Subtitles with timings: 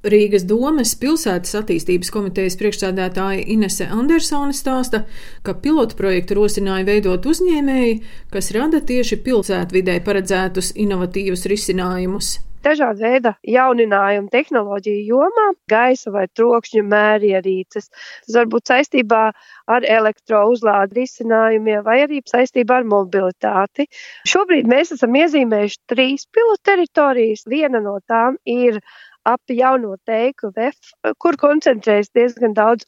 [0.00, 5.02] Rīgas domes pilsētas attīstības komitejas priekšsēdētāja Inese Andersone stāsta,
[5.44, 7.98] ka pilotu projektu rosināja veidot uzņēmēji,
[8.32, 12.38] kas rada tieši pilsētvidē paredzētus inovatīvus risinājumus.
[12.60, 17.88] Dažāda veida jauninājumi tehnoloģiju jomā, gaisa vai trokšņa mērierīces.
[17.92, 19.20] Tas var būt saistībā
[19.76, 23.88] ar elektrouzlādes risinājumiem vai arī saistībā ar mobilitāti.
[24.28, 27.46] Šobrīd mēs esam iezīmējuši trīs pilotu teritorijas.
[27.48, 28.82] Viena no tām ir
[29.28, 32.86] ap jauno teiku VEF, kur koncentrējas diezgan daudz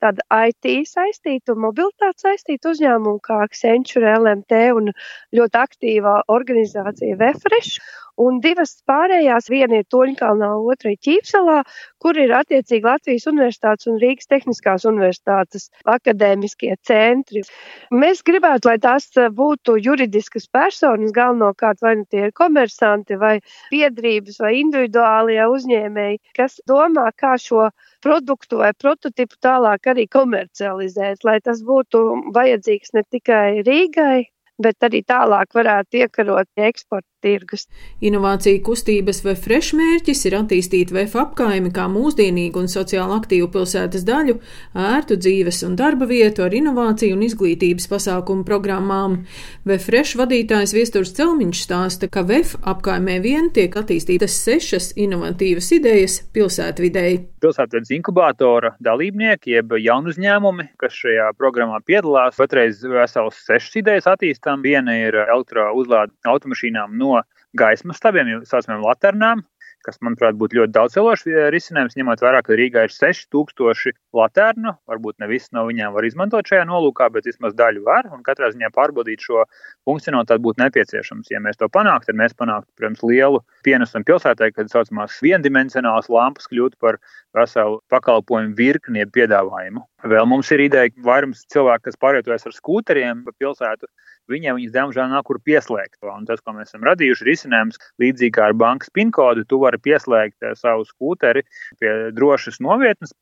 [0.00, 4.92] tāda IT saistītu, mobilitātes saistītu uzņēmumu, kā Accenture, LMT un
[5.34, 7.78] ļoti aktīvā organizācija VEFRESH.
[8.20, 11.56] Un divas pārējās, viena ir Toņkalnā, otra ir Ķīpsalā,
[11.98, 17.42] kur ir attiecīgi Latvijas Universitātes un Rīgas Tehniskās Universitātes akadēmiskie centri.
[17.90, 19.08] Mēs gribētu, lai tās
[19.40, 23.40] būtu juridiskas personas, galvenokārt vai nu tie ir komersanti vai
[23.72, 27.66] biedrības vai individuālie uzņēmēji, kas domā, kā šo
[28.04, 32.04] produktu vai prototipu tālāk arī komercializēt, lai tas būtu
[32.36, 34.28] vajadzīgs ne tikai Rīgai,
[34.62, 37.66] bet arī tālāk varētu iekarot eksporta tirgus.
[38.04, 44.04] Inovācija kustības VF fresh mērķis ir attīstīt VF apkaimi kā mūsdienīgu un sociāli aktīvu pilsētas
[44.06, 44.36] daļu,
[44.76, 49.22] ērtu dzīves un darba vietu ar inovāciju un izglītības pasākumu programmām.
[49.64, 56.20] VF fresh vadītājs Viesturs Celmiņš stāsta, ka VF apkaimē vien tiek attīstītas sešas inovatīvas idejas
[56.36, 57.22] pilsētvidēji.
[57.44, 64.08] Pilsētvidas inkubātora dalībnieki, jeb jaunu uzņēmumi, kas šajā programmā piedalās, patreiz vesels sešas idejas
[64.44, 64.62] attīstām.
[64.62, 67.22] Viena ir elektrouzlāde automašīnām no
[67.56, 69.44] gaismas stabiem, jau saucamiem laternām,
[69.84, 74.74] kas, manuprāt, būtu ļoti daudzcelošs eh, risinājums, ņemot vērā, ka Rīgā ir 6000 laternu.
[74.90, 78.08] Varbūt ne visas no viņām var izmantot šajā nolūkā, bet vismaz daļu var.
[78.14, 79.44] Un katrā ziņā pārbaudīt šo
[79.88, 81.32] funkcionalitāti būtu nepieciešams.
[81.34, 86.10] Ja mēs to panāktu, tad mēs panāktu, protams, lielu pienesumu pilsētai, kad tā saucamās viendimensionālas
[86.12, 87.00] lampas kļūtu par
[87.34, 89.84] veselu pakalpojumu virkni piedāvājumu.
[90.04, 93.88] Vēl mums ir ideja, ka vairums cilvēku, kas pārvietojas ar skūteriem pa pilsētu,
[94.30, 95.98] viņiem viņas diemžēl nav kur pieslēgt.
[96.04, 99.46] Un tas, ko mēs esam radījuši, ir risinājums līdzīgi kā ar bankas PIN kodu.
[99.48, 101.44] Tu vari pieslēgt eh, savu skūteri
[101.80, 103.14] pie drošas novietnes,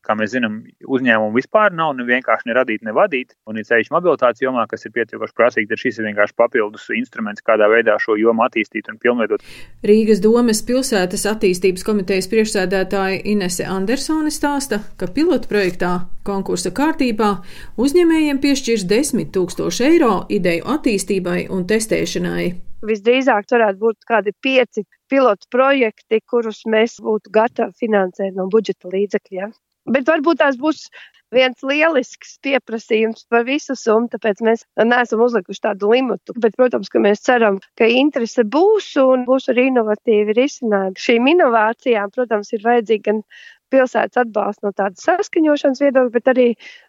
[0.00, 3.34] Kā mēs zinām, uzņēmumu vispār nav ne vienkārši ne radīt, ne vadīt.
[3.50, 7.44] Un ir ceļš mobilitātes jomā, kas ir pietiekoši prasīgi, tad šis ir vienkārši papildus instruments,
[7.44, 9.44] kādā veidā šo jomu attīstīt un pilnveidot.
[9.84, 15.92] Rīgas domes pilsētas attīstības komitejas priekšsēdētāja Inese Andersone stāsta, ka pilotu projektā
[16.24, 17.34] konkursa kārtībā
[17.76, 22.48] uzņēmējiem piešķirs 10 tūkstoši eiro ideju attīstībai un testēšanai.
[22.86, 29.52] Visdrīzāk varētu būt kādi pieci pilotu projekti, kurus mēs būtu gatavi finansēt no budžeta līdzekļiem.
[29.90, 30.86] Bet varbūt tās būs
[31.34, 36.34] viens lielisks pieprasījums par visu summu, tāpēc mēs neesam uzlikuši tādu limitu.
[36.42, 41.00] Bet, protams, ka mēs ceram, ka interese būs un būs arī inovatīvi risinājumi.
[41.06, 43.22] Šīm inovācijām, protams, ir vajadzīgi gan
[43.72, 46.46] pilsētas atbalsts no tādas saskaņošanas viedokļa, bet arī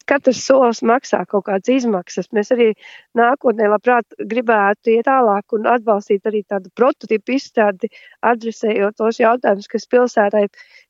[0.09, 2.31] katrs solis maksā kaut kādas izmaksas.
[2.36, 2.72] Mēs arī
[3.18, 9.90] nākotnē labprāt gribētu iet tālāk un atbalstīt arī tādu prototipu izstrādi, adresējot tos jautājumus, kas
[9.92, 10.47] pilsētai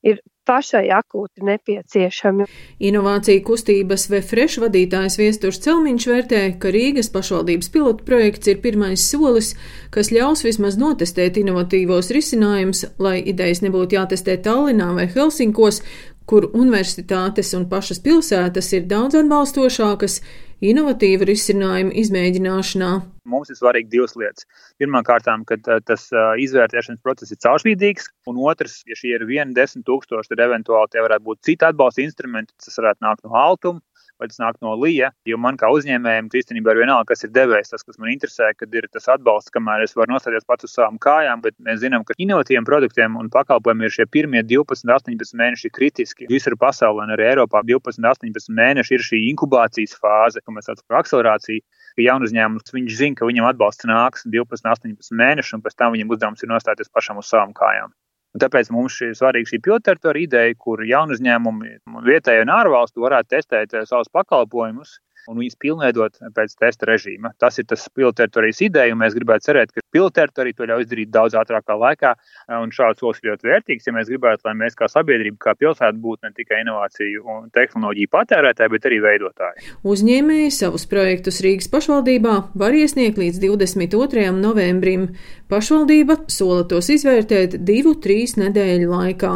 [0.07, 2.47] ir pašai akūti nepieciešami.
[2.91, 9.53] Inovācija kustības VFREŠ vadītājs Viesturs Celmiņš vērtē, ka Rīgas pašvaldības pilotu projekts ir pirmais solis,
[9.95, 15.81] kas ļaus vismaz notestēt inovatīvos risinājumus, lai idejas nebūtu jātestē Tallinā vai Helsinkos,
[16.27, 20.21] kur universitātes un pašas pilsētas ir daudz atbalstošākas
[20.61, 22.91] inovatīvu risinājumu izmēģināšanā.
[23.31, 24.47] Mums ir svarīgi divas lietas.
[24.81, 26.07] Pirmkārt, ka tas
[26.45, 31.05] izvērtēšanas process ir caurspīdīgs, un otrs, ja šie ir viena desmit tūkstoši, tad eventuāli tie
[31.05, 32.53] varētu būt citi atbalsta instrumenti.
[32.59, 33.81] Tas varētu nākt no Altuma,
[34.21, 35.11] vai tas nāk no Lija.
[35.27, 37.73] Jo man kā uzņēmējiem īstenībā ir vienalga, kas ir devējs.
[37.73, 40.99] Tas, kas man interesē, kad ir tas atbalsts, kamēr es varu nostāties pats uz savām
[41.01, 45.73] kājām, bet mēs zinām, ka inovatīviem produktiem un pakalpojumiem ir šie pirmie 12, 18 mēneši
[45.73, 46.29] kritiski.
[46.31, 50.85] Visur pasaulē, un arī Eiropā 12, 18 mēneši ir šī inkubācijas fāze, ko mēs saucam
[50.87, 51.65] par akcelerāciju.
[51.99, 56.13] Jaunu uzņēmumu viņš zina, ka viņam atbalsts nāks 12, 18 mēnešus, un pēc tam viņam
[56.15, 57.91] uzdevums ir nostāties pašam uz savām kājām.
[58.31, 63.33] Un tāpēc mums ir svarīga šī pilotteritorija ideja, kur jaunu uzņēmumu vietēji un ārvalstu varētu
[63.35, 64.99] testēt eh, savus pakalpojumus
[65.29, 67.33] un viņas pilnveidot pēc testa režīma.
[67.41, 71.37] Tas ir tas pilotteritorijas ideja, un mēs gribētu cerēt, ka pilotteritorija to ļauj izdarīt daudz
[71.39, 72.13] ātrākā laikā,
[72.61, 76.27] un šāds solis ļoti vērtīgs, ja mēs gribētu, lai mēs kā sabiedrība, kā pilsēta būtu
[76.27, 79.67] ne tikai inovāciju un tehnoloģiju patērētāji, bet arī veidotāji.
[79.93, 84.29] Uzņēmēji savus projektus Rīgas pašvaldībā var iesniegt līdz 22.
[84.37, 85.11] novembrim.
[85.51, 89.35] Pašvaldība sola tos izvērtēt divu, trīs nedēļu laikā.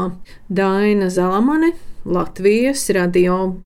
[0.49, 1.73] Daina Zalamane,
[2.05, 3.55] Latvijas radio.